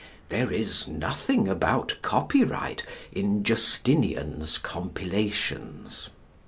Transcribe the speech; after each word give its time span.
There 0.29 0.51
is 0.51 0.87
nothing 0.87 1.47
about 1.47 1.97
copyright 2.01 2.83
in 3.11 3.43
Justinian's 3.43 4.57
compilations. 4.57 6.09